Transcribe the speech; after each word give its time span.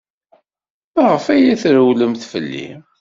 Maɣef 0.95 1.25
ay 1.33 1.41
la 1.45 1.55
trewwled 1.63 2.21
fell-i? 2.31 2.67